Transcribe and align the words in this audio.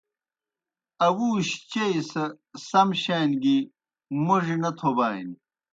اَوُوشِیْ 1.05 1.57
چیئی 1.69 1.99
سہ 2.09 2.23
سم 2.67 2.89
شان 3.01 3.29
گیْ 3.41 3.57
موڙیْ 4.25 4.55
نہ 4.61 4.71
تھوبانیْ۔ 4.77 5.33